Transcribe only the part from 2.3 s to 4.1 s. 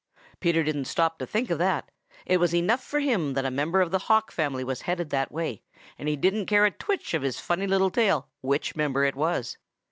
was enough for him that a member of the